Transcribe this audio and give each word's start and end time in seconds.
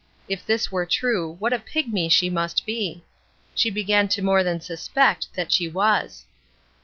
If 0.27 0.43
this 0.43 0.71
were 0.71 0.87
true 0.87 1.33
what 1.37 1.53
a 1.53 1.59
pigmy 1.59 2.09
she 2.09 2.27
must 2.27 2.65
be! 2.65 3.03
She 3.53 3.69
began 3.69 4.07
to 4.07 4.23
more 4.23 4.43
than 4.43 4.59
suspect 4.59 5.31
that 5.35 5.51
she 5.51 5.69
was. 5.69 6.25